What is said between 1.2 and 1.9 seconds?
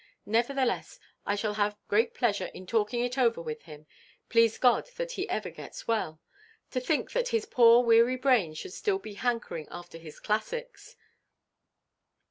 I shall have